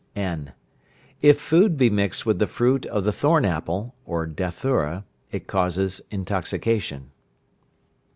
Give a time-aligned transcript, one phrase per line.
[0.15, 0.53] (n).
[1.21, 7.11] If food be mixed with the fruit of the thorn apple (Dathura) it causes intoxication.